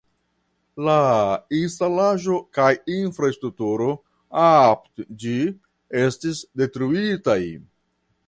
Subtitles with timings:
[0.85, 1.01] La
[1.57, 3.91] instalaĵo kaj infrastrukturo
[4.45, 5.37] apud ĝi
[6.05, 7.39] estis detruitaj.